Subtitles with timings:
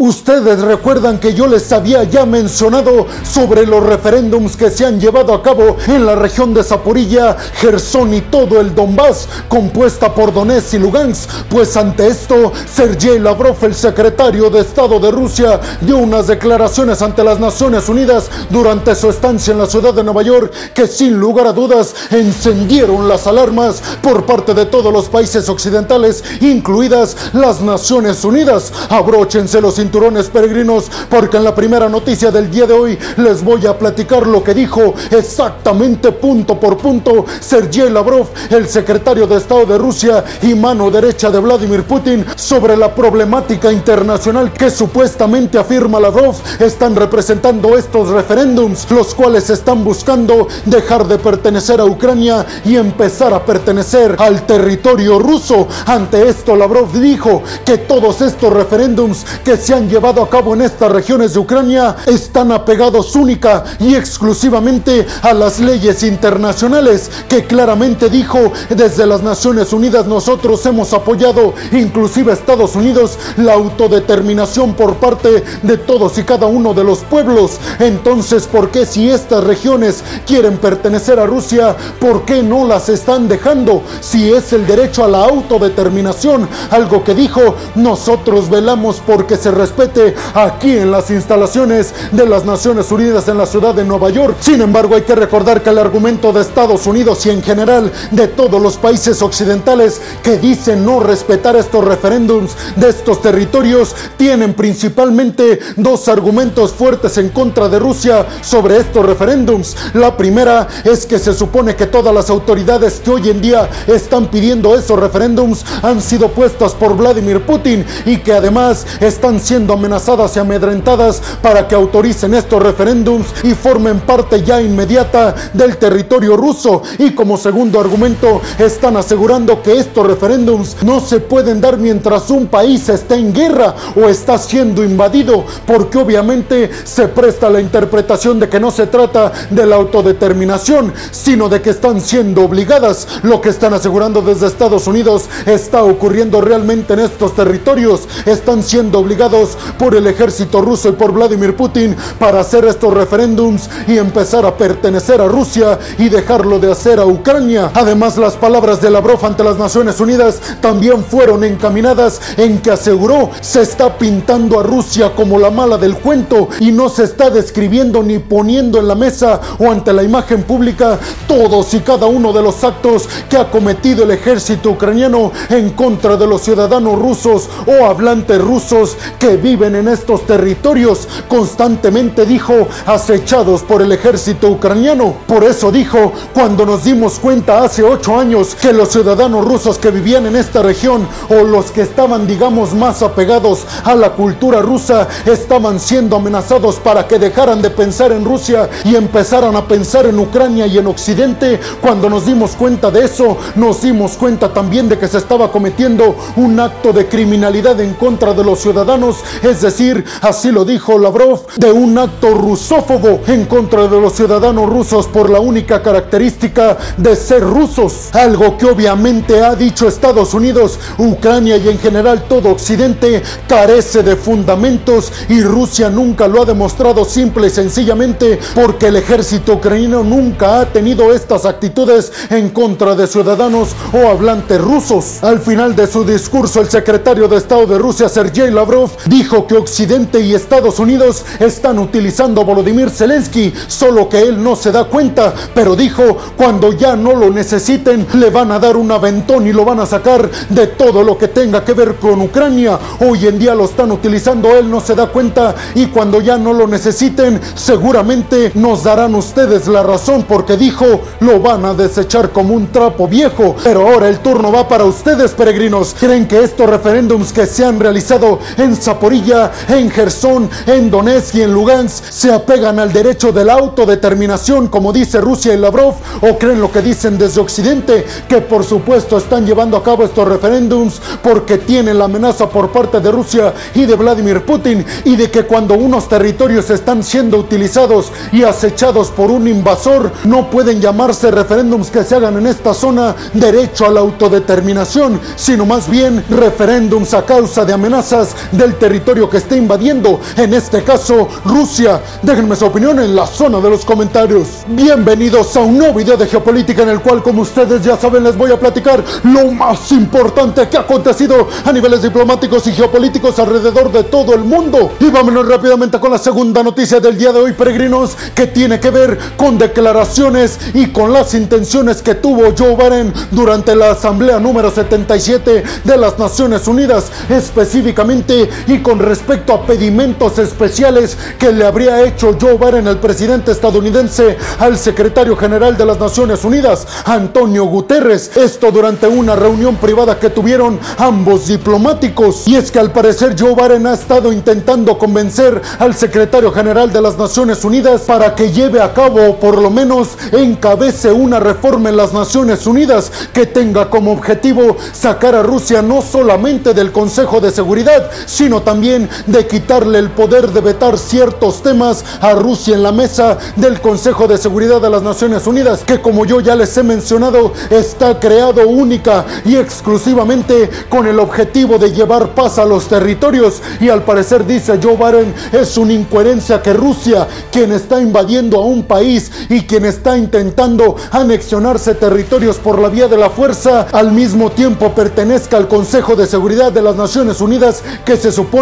[0.00, 5.34] Ustedes recuerdan que yo les había ya mencionado sobre los referéndums que se han llevado
[5.34, 10.74] a cabo en la región de Zaporilla, Gerson y todo el Donbass, compuesta por Donetsk
[10.74, 11.28] y Lugansk.
[11.50, 17.24] Pues ante esto, Sergei Lavrov, el secretario de Estado de Rusia, dio unas declaraciones ante
[17.24, 21.48] las Naciones Unidas durante su estancia en la ciudad de Nueva York que sin lugar
[21.48, 28.24] a dudas encendieron las alarmas por parte de todos los países occidentales, incluidas las Naciones
[28.24, 28.72] Unidas.
[28.90, 33.66] Abróchense los cinturones peregrinos, porque en la primera noticia del día de hoy les voy
[33.66, 39.64] a platicar lo que dijo exactamente punto por punto Sergei Lavrov, el secretario de Estado
[39.64, 45.98] de Rusia y mano derecha de Vladimir Putin, sobre la problemática internacional que supuestamente afirma
[45.98, 52.76] Lavrov están representando estos referéndums, los cuales están buscando dejar de pertenecer a Ucrania y
[52.76, 55.66] empezar a pertenecer al territorio ruso.
[55.86, 60.62] Ante esto, Lavrov dijo que todos estos referéndums que se han llevado a cabo en
[60.62, 68.08] estas regiones de Ucrania están apegados única y exclusivamente a las leyes internacionales que claramente
[68.08, 75.44] dijo desde las Naciones Unidas nosotros hemos apoyado, inclusive Estados Unidos, la autodeterminación por parte
[75.62, 77.58] de todos y cada uno de los pueblos.
[77.78, 83.28] Entonces, ¿por qué si estas regiones quieren pertenecer a Rusia, por qué no las están
[83.28, 83.82] dejando?
[84.00, 90.14] Si es el derecho a la autodeterminación, algo que dijo, nosotros velamos porque se respete
[90.32, 94.36] aquí en las instalaciones de las Naciones Unidas en la ciudad de Nueva York.
[94.40, 98.28] Sin embargo, hay que recordar que el argumento de Estados Unidos y en general de
[98.28, 105.58] todos los países occidentales que dicen no respetar estos referéndums de estos territorios tienen principalmente
[105.76, 109.76] dos argumentos fuertes en contra de Rusia sobre estos referéndums.
[109.92, 114.30] La primera es que se supone que todas las autoridades que hoy en día están
[114.30, 120.36] pidiendo esos referéndums han sido puestas por Vladimir Putin y que además están siendo amenazadas
[120.36, 126.82] y amedrentadas para que autoricen estos referéndums y formen parte ya inmediata del territorio ruso.
[126.98, 132.46] Y como segundo argumento, están asegurando que estos referéndums no se pueden dar mientras un
[132.46, 138.48] país está en guerra o está siendo invadido, porque obviamente se presta la interpretación de
[138.48, 143.06] que no se trata de la autodeterminación, sino de que están siendo obligadas.
[143.22, 148.08] Lo que están asegurando desde Estados Unidos está ocurriendo realmente en estos territorios.
[148.26, 149.47] Están siendo obligados
[149.78, 154.56] por el ejército ruso y por Vladimir Putin para hacer estos referéndums y empezar a
[154.56, 157.70] pertenecer a Rusia y dejarlo de hacer a Ucrania.
[157.74, 163.30] Además, las palabras de Lavrov ante las Naciones Unidas también fueron encaminadas en que aseguró
[163.40, 168.02] se está pintando a Rusia como la mala del cuento y no se está describiendo
[168.02, 172.42] ni poniendo en la mesa o ante la imagen pública todos y cada uno de
[172.42, 177.86] los actos que ha cometido el ejército ucraniano en contra de los ciudadanos rusos o
[177.86, 185.14] hablantes rusos que viven en estos territorios, constantemente dijo, acechados por el ejército ucraniano.
[185.26, 189.90] Por eso dijo, cuando nos dimos cuenta hace ocho años que los ciudadanos rusos que
[189.90, 195.08] vivían en esta región o los que estaban, digamos, más apegados a la cultura rusa,
[195.26, 200.18] estaban siendo amenazados para que dejaran de pensar en Rusia y empezaran a pensar en
[200.18, 204.98] Ucrania y en Occidente, cuando nos dimos cuenta de eso, nos dimos cuenta también de
[204.98, 210.04] que se estaba cometiendo un acto de criminalidad en contra de los ciudadanos es decir,
[210.22, 215.30] así lo dijo Lavrov, de un acto rusófobo en contra de los ciudadanos rusos por
[215.30, 218.08] la única característica de ser rusos.
[218.12, 224.16] Algo que obviamente ha dicho Estados Unidos, Ucrania y en general todo Occidente carece de
[224.16, 230.60] fundamentos y Rusia nunca lo ha demostrado simple y sencillamente porque el ejército ucraniano nunca
[230.60, 235.22] ha tenido estas actitudes en contra de ciudadanos o hablantes rusos.
[235.22, 239.56] Al final de su discurso, el secretario de Estado de Rusia, Sergei Lavrov, dijo que
[239.56, 244.84] Occidente y Estados Unidos están utilizando a Volodymyr Zelensky, solo que él no se da
[244.84, 249.52] cuenta, pero dijo, cuando ya no lo necesiten, le van a dar un aventón y
[249.52, 252.78] lo van a sacar de todo lo que tenga que ver con Ucrania.
[253.00, 256.52] Hoy en día lo están utilizando, él no se da cuenta y cuando ya no
[256.52, 262.54] lo necesiten, seguramente nos darán ustedes la razón porque dijo, lo van a desechar como
[262.54, 263.56] un trapo viejo.
[263.64, 265.94] Pero ahora el turno va para ustedes, peregrinos.
[265.98, 271.42] ¿Creen que estos referéndums que se han realizado en Zaporilla, en Gerson, en Donetsk y
[271.42, 276.36] en Lugansk se apegan al derecho de la autodeterminación, como dice Rusia y Lavrov, o
[276.36, 281.00] creen lo que dicen desde Occidente, que por supuesto están llevando a cabo estos referéndums
[281.22, 285.44] porque tienen la amenaza por parte de Rusia y de Vladimir Putin y de que
[285.44, 291.92] cuando unos territorios están siendo utilizados y acechados por un invasor, no pueden llamarse referéndums
[291.92, 297.24] que se hagan en esta zona derecho a la autodeterminación, sino más bien referéndums a
[297.24, 302.00] causa de amenazas del territorio territorio que esté invadiendo, en este caso Rusia.
[302.22, 304.64] Déjenme su opinión en la zona de los comentarios.
[304.66, 308.34] Bienvenidos a un nuevo video de geopolítica en el cual, como ustedes ya saben, les
[308.34, 313.92] voy a platicar lo más importante que ha acontecido a niveles diplomáticos y geopolíticos alrededor
[313.92, 314.92] de todo el mundo.
[315.00, 318.88] Y vámonos rápidamente con la segunda noticia del día de hoy, peregrinos, que tiene que
[318.88, 324.70] ver con declaraciones y con las intenciones que tuvo Joe Biden durante la Asamblea número
[324.70, 332.02] 77 de las Naciones Unidas, específicamente y con respecto a pedimentos especiales que le habría
[332.02, 338.36] hecho Joe Biden, el presidente estadounidense, al secretario general de las Naciones Unidas, Antonio Guterres.
[338.36, 342.46] Esto durante una reunión privada que tuvieron ambos diplomáticos.
[342.46, 347.02] Y es que al parecer Joe Biden ha estado intentando convencer al secretario general de
[347.02, 351.96] las Naciones Unidas para que lleve a cabo, por lo menos encabece una reforma en
[351.96, 357.50] las Naciones Unidas que tenga como objetivo sacar a Rusia no solamente del Consejo de
[357.50, 362.92] Seguridad, sino también de quitarle el poder de vetar ciertos temas a Rusia en la
[362.92, 366.82] mesa del Consejo de Seguridad de las Naciones Unidas, que como yo ya les he
[366.82, 373.62] mencionado, está creado única y exclusivamente con el objetivo de llevar paz a los territorios.
[373.80, 378.66] Y al parecer dice Joe Biden, es una incoherencia que Rusia, quien está invadiendo a
[378.66, 384.12] un país y quien está intentando anexionarse territorios por la vía de la fuerza, al
[384.12, 388.57] mismo tiempo pertenezca al Consejo de Seguridad de las Naciones Unidas, que se supone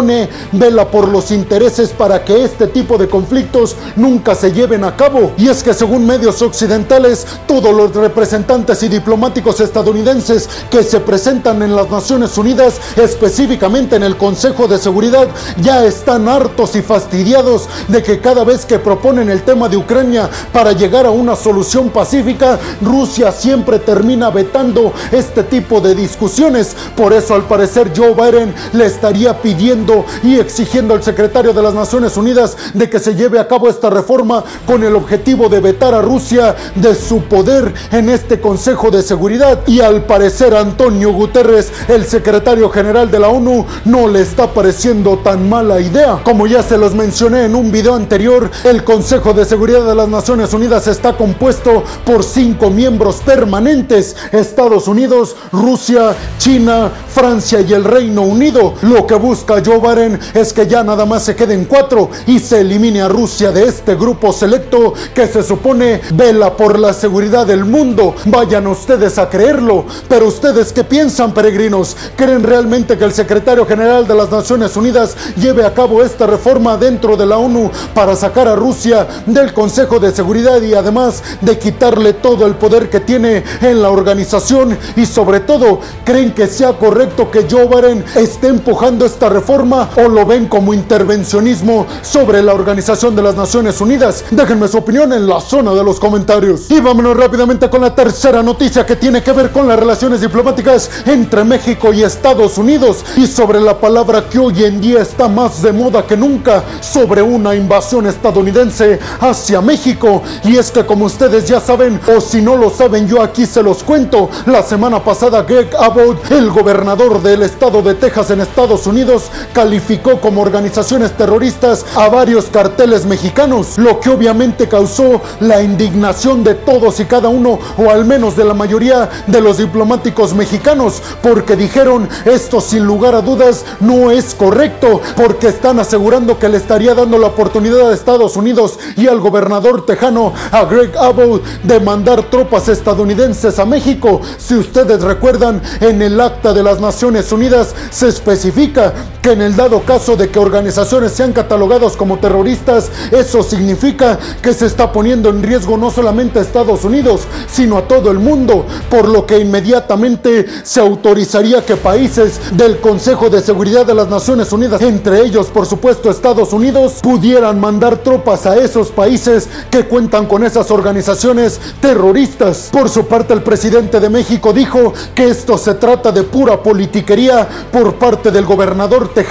[0.51, 5.31] vela por los intereses para que este tipo de conflictos nunca se lleven a cabo.
[5.37, 11.61] Y es que según medios occidentales, todos los representantes y diplomáticos estadounidenses que se presentan
[11.61, 15.27] en las Naciones Unidas, específicamente en el Consejo de Seguridad,
[15.61, 20.29] ya están hartos y fastidiados de que cada vez que proponen el tema de Ucrania
[20.51, 26.75] para llegar a una solución pacífica, Rusia siempre termina vetando este tipo de discusiones.
[26.95, 29.76] Por eso al parecer Joe Biden le estaría pidiendo
[30.23, 33.89] y exigiendo al secretario de las Naciones Unidas de que se lleve a cabo esta
[33.89, 39.03] reforma con el objetivo de vetar a Rusia de su poder en este Consejo de
[39.03, 39.59] Seguridad.
[39.67, 45.19] Y al parecer Antonio Guterres, el secretario general de la ONU, no le está pareciendo
[45.19, 46.21] tan mala idea.
[46.23, 50.09] Como ya se los mencioné en un video anterior, el Consejo de Seguridad de las
[50.09, 57.83] Naciones Unidas está compuesto por cinco miembros permanentes, Estados Unidos, Rusia, China, Francia y el
[57.83, 58.73] Reino Unido.
[58.81, 63.01] Lo que busca Joe es que ya nada más se queden cuatro y se elimine
[63.01, 68.15] a Rusia de este grupo selecto que se supone vela por la seguridad del mundo.
[68.25, 69.85] Vayan ustedes a creerlo.
[70.07, 71.97] Pero ustedes qué piensan, peregrinos?
[72.15, 76.77] ¿Creen realmente que el secretario general de las Naciones Unidas lleve a cabo esta reforma
[76.77, 81.59] dentro de la ONU para sacar a Rusia del Consejo de Seguridad y además de
[81.59, 84.77] quitarle todo el poder que tiene en la organización?
[84.95, 87.67] Y sobre todo, ¿creen que sea correcto que Joe
[88.15, 93.81] esté empujando esta reforma o lo ven como intervencionismo sobre la Organización de las Naciones
[93.81, 94.23] Unidas?
[94.29, 96.69] Déjenme su opinión en la zona de los comentarios.
[96.69, 100.89] Y vámonos rápidamente con la tercera noticia que tiene que ver con las relaciones diplomáticas
[101.05, 105.61] entre México y Estados Unidos y sobre la palabra que hoy en día está más
[105.61, 110.21] de moda que nunca sobre una invasión estadounidense hacia México.
[110.43, 113.63] Y es que como ustedes ya saben, o si no lo saben, yo aquí se
[113.63, 114.29] los cuento.
[114.45, 120.19] La semana pasada Greg Abbott, el gobernador del estado de Texas en Estados Unidos, calificó
[120.21, 126.99] como organizaciones terroristas a varios carteles mexicanos, lo que obviamente causó la indignación de todos
[126.99, 132.09] y cada uno, o al menos de la mayoría de los diplomáticos mexicanos, porque dijeron
[132.25, 137.17] esto sin lugar a dudas no es correcto, porque están asegurando que le estaría dando
[137.17, 142.67] la oportunidad a Estados Unidos y al gobernador tejano, a Greg Abbott, de mandar tropas
[142.67, 144.21] estadounidenses a México.
[144.37, 149.55] Si ustedes recuerdan, en el acta de las Naciones Unidas se especifica que en el
[149.55, 155.29] dado caso de que organizaciones sean catalogadas como terroristas, eso significa que se está poniendo
[155.29, 159.37] en riesgo no solamente a Estados Unidos, sino a todo el mundo, por lo que
[159.37, 165.47] inmediatamente se autorizaría que países del Consejo de Seguridad de las Naciones Unidas, entre ellos
[165.53, 171.59] por supuesto Estados Unidos, pudieran mandar tropas a esos países que cuentan con esas organizaciones
[171.79, 172.69] terroristas.
[172.71, 177.47] Por su parte, el presidente de México dijo que esto se trata de pura politiquería
[177.71, 179.26] por parte del gobernador tejano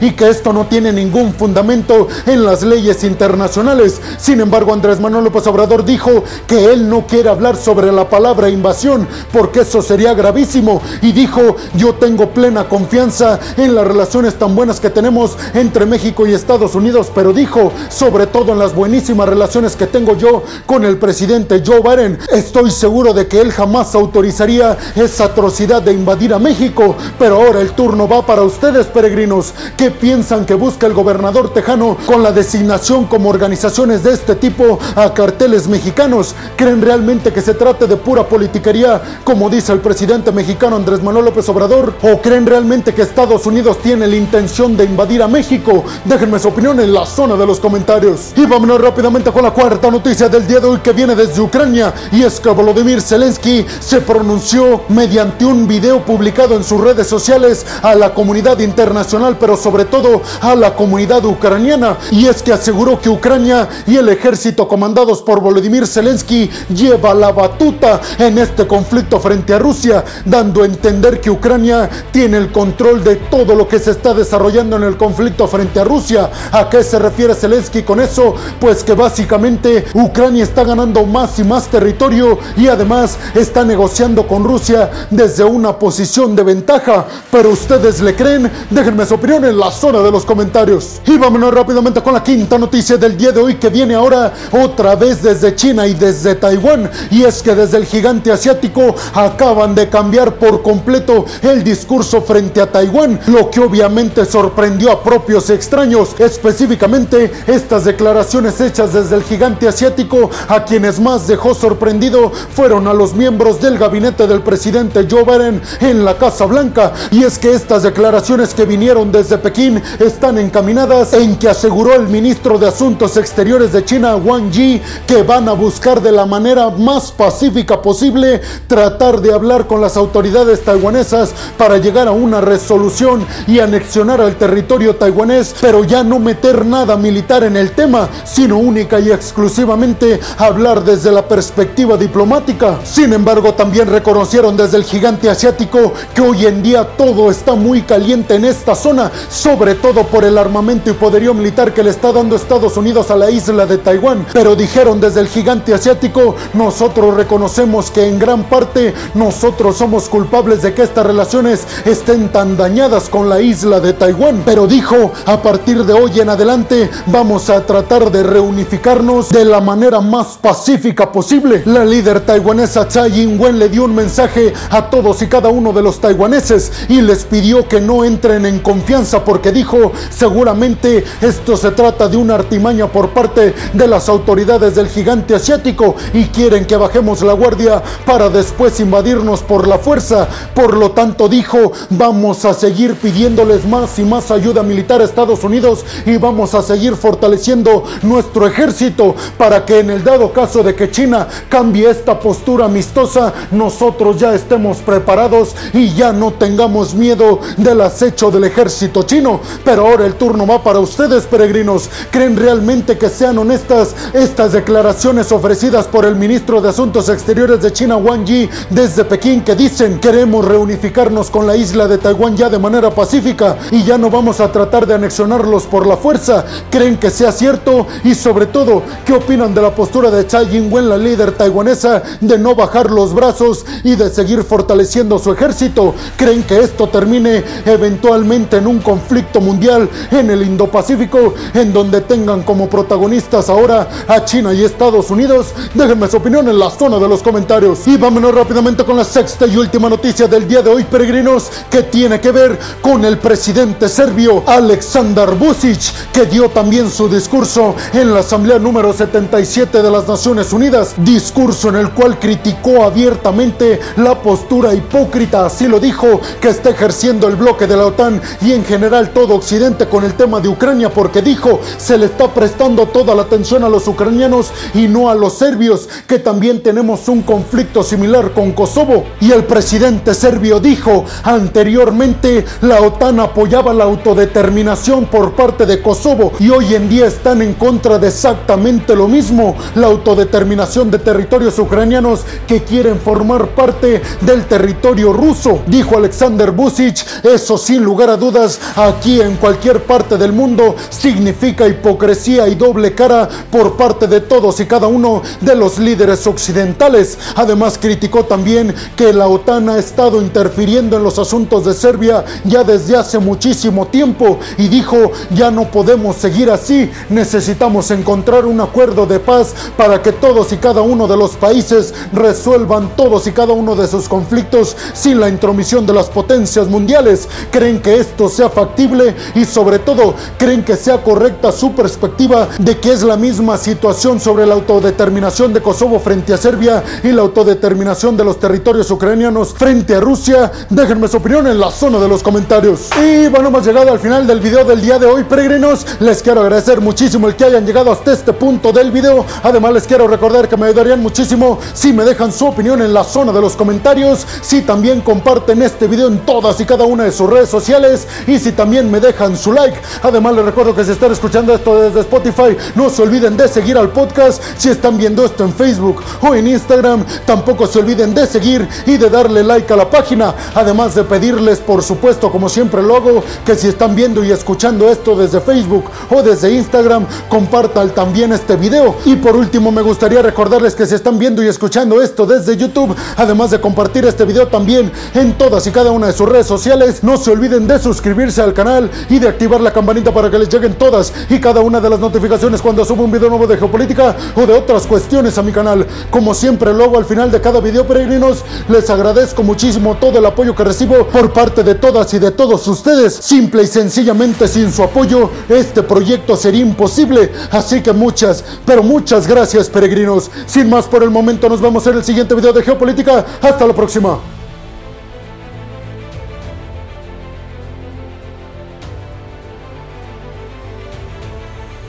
[0.00, 4.00] y que esto no tiene ningún fundamento en las leyes internacionales.
[4.18, 8.48] Sin embargo, Andrés Manuel López Obrador dijo que él no quiere hablar sobre la palabra
[8.48, 14.56] invasión porque eso sería gravísimo y dijo yo tengo plena confianza en las relaciones tan
[14.56, 19.28] buenas que tenemos entre México y Estados Unidos, pero dijo sobre todo en las buenísimas
[19.28, 23.94] relaciones que tengo yo con el presidente Joe Biden, estoy seguro de que él jamás
[23.94, 29.35] autorizaría esa atrocidad de invadir a México, pero ahora el turno va para ustedes peregrinos
[29.36, 29.54] peregrinos?
[29.76, 34.78] ¿Qué piensan que busca el gobernador tejano con la designación como organizaciones de este tipo
[34.94, 36.34] a carteles mexicanos?
[36.56, 41.26] ¿Creen realmente que se trate de pura politiquería, como dice el presidente mexicano Andrés Manuel
[41.26, 41.94] López Obrador?
[42.02, 45.84] ¿O creen realmente que Estados Unidos tiene la intención de invadir a México?
[46.04, 48.32] Déjenme su opinión en la zona de los comentarios.
[48.36, 51.92] Y vámonos rápidamente con la cuarta noticia del día de hoy que viene desde Ucrania.
[52.12, 57.66] Y es que Volodymyr Zelensky se pronunció mediante un video publicado en sus redes sociales
[57.82, 61.96] a la comunidad internacional, pero sobre todo a la comunidad ucraniana.
[62.12, 67.32] Y es que aseguró que Ucrania y el ejército comandados por Volodymyr Zelensky lleva la
[67.32, 73.02] batuta en este conflicto frente a Rusia, dando a entender que Ucrania tiene el control
[73.02, 76.30] de todo lo que se está desarrollando en el conflicto frente a Rusia.
[76.52, 78.34] ¿A qué se refiere Zelensky con eso?
[78.60, 84.44] Pues que básicamente Ucrania está ganando más y más territorio y además está negociando con
[84.44, 87.06] Rusia desde una posición de ventaja.
[87.30, 88.50] Pero ustedes le creen?
[88.70, 91.00] Déjenme su opinión en la zona de los comentarios.
[91.06, 94.94] Y vámonos rápidamente con la quinta noticia del día de hoy que viene ahora otra
[94.94, 96.90] vez desde China y desde Taiwán.
[97.10, 102.60] Y es que desde el gigante asiático acaban de cambiar por completo el discurso frente
[102.60, 109.22] a Taiwán, lo que obviamente sorprendió a propios extraños, específicamente estas declaraciones hechas desde el
[109.22, 115.06] gigante asiático a quienes más dejó sorprendido fueron a los miembros del gabinete del presidente
[115.10, 116.92] Joe Biden en la Casa Blanca.
[117.10, 122.08] Y es que estas declaraciones que vinieron desde Pekín están encaminadas en que aseguró el
[122.08, 126.70] ministro de Asuntos Exteriores de China, Wang Yi, que van a buscar de la manera
[126.70, 133.26] más pacífica posible tratar de hablar con las autoridades taiwanesas para llegar a una resolución
[133.46, 138.56] y anexionar al territorio taiwanés, pero ya no meter nada militar en el tema, sino
[138.56, 142.78] única y exclusivamente hablar desde la perspectiva diplomática.
[142.82, 147.82] Sin embargo, también reconocieron desde el gigante asiático que hoy en día todo está muy
[147.82, 148.85] caliente en esta zona,
[149.28, 153.16] sobre todo por el armamento y poderío militar que le está dando Estados Unidos a
[153.16, 154.24] la isla de Taiwán.
[154.32, 160.62] Pero dijeron desde el gigante asiático, nosotros reconocemos que en gran parte nosotros somos culpables
[160.62, 164.42] de que estas relaciones estén tan dañadas con la isla de Taiwán.
[164.44, 169.60] Pero dijo, a partir de hoy en adelante vamos a tratar de reunificarnos de la
[169.60, 171.62] manera más pacífica posible.
[171.66, 175.82] La líder taiwanesa Tsai Ing-wen le dio un mensaje a todos y cada uno de
[175.82, 181.70] los taiwaneses y les pidió que no entren en confianza porque dijo, seguramente esto se
[181.70, 186.76] trata de una artimaña por parte de las autoridades del gigante asiático y quieren que
[186.76, 190.28] bajemos la guardia para después invadirnos por la fuerza.
[190.54, 195.42] Por lo tanto dijo, vamos a seguir pidiéndoles más y más ayuda militar a Estados
[195.42, 200.74] Unidos y vamos a seguir fortaleciendo nuestro ejército para que en el dado caso de
[200.74, 207.40] que China cambie esta postura amistosa, nosotros ya estemos preparados y ya no tengamos miedo
[207.56, 209.40] del acecho del ejército chino.
[209.64, 211.88] Pero ahora el turno va para ustedes, peregrinos.
[212.10, 217.72] ¿Creen realmente que sean honestas estas declaraciones ofrecidas por el ministro de Asuntos Exteriores de
[217.72, 222.48] China, Wang Yi, desde Pekín, que dicen queremos reunificarnos con la isla de Taiwán ya
[222.48, 226.44] de manera pacífica y ya no vamos a tratar de anexionarlos por la fuerza?
[226.70, 227.86] ¿Creen que sea cierto?
[228.04, 232.38] Y sobre todo, ¿qué opinan de la postura de Tsai Ing-wen, la líder taiwanesa, de
[232.38, 235.94] no bajar los brazos y de seguir fortaleciendo su ejército?
[236.16, 242.42] ¿Creen que esto termine eventualmente en un conflicto mundial en el Indo-Pacífico, en donde tengan
[242.42, 245.54] como protagonistas ahora a China y Estados Unidos?
[245.74, 247.86] Déjenme su opinión en la zona de los comentarios.
[247.86, 251.82] Y vámonos rápidamente con la sexta y última noticia del día de hoy, peregrinos, que
[251.82, 258.12] tiene que ver con el presidente serbio Aleksandar Vucic, que dio también su discurso en
[258.12, 264.20] la Asamblea número 77 de las Naciones Unidas, discurso en el cual criticó abiertamente la
[264.20, 268.64] postura hipócrita, así lo dijo, que está ejerciendo el bloque de la OTAN y en
[268.64, 273.12] general todo Occidente con el tema de Ucrania, porque dijo, se le está prestando toda
[273.12, 277.82] la atención a los ucranianos y no a los serbios, que también tenemos un conflicto
[277.82, 279.04] similar con Kosovo.
[279.20, 286.32] Y el presidente serbio dijo, anteriormente la OTAN apoyaba la autodeterminación por parte de Kosovo
[286.38, 291.58] y hoy en día están en contra de exactamente lo mismo, la autodeterminación de territorios
[291.58, 297.04] ucranianos que quieren formar parte del territorio ruso, dijo Alexander Vucic.
[297.24, 298.35] Eso sin lugar a dudas,
[298.76, 304.60] aquí en cualquier parte del mundo significa hipocresía y doble cara por parte de todos
[304.60, 307.18] y cada uno de los líderes occidentales.
[307.34, 312.64] Además criticó también que la OTAN ha estado interfiriendo en los asuntos de Serbia ya
[312.64, 319.06] desde hace muchísimo tiempo y dijo, ya no podemos seguir así, necesitamos encontrar un acuerdo
[319.06, 323.52] de paz para que todos y cada uno de los países resuelvan todos y cada
[323.52, 327.28] uno de sus conflictos sin la intromisión de las potencias mundiales.
[327.50, 332.78] ¿Creen que esto sea factible y sobre todo creen que sea correcta su perspectiva de
[332.78, 337.22] que es la misma situación sobre la autodeterminación de Kosovo frente a Serbia y la
[337.22, 340.50] autodeterminación de los territorios ucranianos frente a Rusia.
[340.70, 342.88] Déjenme su opinión en la zona de los comentarios.
[343.00, 345.86] Y bueno, hemos llegado al final del video del día de hoy, peregrinos.
[346.00, 349.24] Les quiero agradecer muchísimo el que hayan llegado hasta este punto del video.
[349.42, 353.04] Además, les quiero recordar que me ayudarían muchísimo si me dejan su opinión en la
[353.04, 357.12] zona de los comentarios, si también comparten este video en todas y cada una de
[357.12, 359.78] sus redes sociales y si también me dejan su like.
[360.02, 363.76] Además, les recuerdo que si están escuchando esto desde Spotify, no se olviden de seguir
[363.76, 364.42] al podcast.
[364.58, 368.96] Si están viendo esto en Facebook o en Instagram, tampoco se olviden de seguir y
[368.96, 370.34] de darle like a la página.
[370.54, 374.88] Además de pedirles, por supuesto, como siempre lo hago, que si están viendo y escuchando
[374.88, 378.96] esto desde Facebook o desde Instagram, compartan también este video.
[379.04, 382.94] Y por último, me gustaría recordarles que si están viendo y escuchando esto desde YouTube,
[383.16, 387.02] además de compartir este video también en todas y cada una de sus redes sociales,
[387.02, 390.50] no se olviden de suscribirse al canal y de activar la campanita para que les
[390.50, 394.14] lleguen todas y cada una de las notificaciones cuando subo un video nuevo de geopolítica
[394.34, 395.86] o de otras cuestiones a mi canal.
[396.10, 400.26] Como siempre lo hago al final de cada video, peregrinos, les agradezco muchísimo todo el
[400.26, 403.14] apoyo que recibo por parte de todas y de todos ustedes.
[403.14, 407.32] Simple y sencillamente sin su apoyo, este proyecto sería imposible.
[407.50, 410.30] Así que muchas, pero muchas gracias, peregrinos.
[410.46, 413.24] Sin más por el momento, nos vemos en el siguiente video de geopolítica.
[413.40, 414.35] Hasta la próxima.